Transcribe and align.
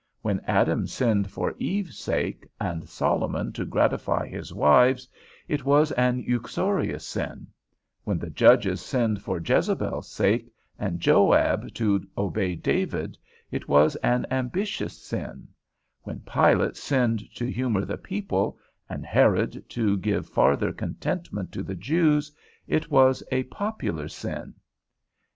When 0.23 0.39
Adam 0.47 0.87
sinned 0.87 1.29
for 1.29 1.53
Eve's 1.59 1.99
sake, 1.99 2.47
and 2.59 2.89
Solomon 2.89 3.53
to 3.53 3.63
gratify 3.65 4.27
his 4.29 4.51
wives, 4.51 5.07
it 5.47 5.63
was 5.63 5.91
an 5.91 6.25
uxorious 6.27 7.05
sin; 7.05 7.45
when 8.03 8.17
the 8.17 8.31
judges 8.31 8.81
sinned 8.81 9.21
for 9.21 9.37
Jezebel's 9.39 10.09
sake, 10.09 10.51
and 10.79 10.99
Joab 10.99 11.71
to 11.75 12.03
obey 12.17 12.55
David, 12.55 13.15
it 13.51 13.67
was 13.67 13.95
an 13.97 14.25
ambitious 14.31 14.97
sin; 14.97 15.47
when 16.01 16.21
Pilate 16.21 16.77
sinned 16.77 17.21
to 17.35 17.45
humour 17.45 17.85
the 17.85 17.99
people, 17.99 18.57
and 18.89 19.05
Herod 19.05 19.63
to 19.69 19.97
give 19.97 20.25
farther 20.27 20.73
contentment 20.73 21.51
to 21.51 21.61
the 21.61 21.75
Jews, 21.75 22.31
it 22.67 22.89
was 22.89 23.21
a 23.31 23.43
popular 23.43 24.07
sin. 24.07 24.55